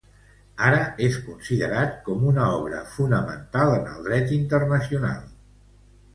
[0.69, 0.77] Ara,
[1.07, 5.23] és considerat com una obra fonamental en el dret internacional.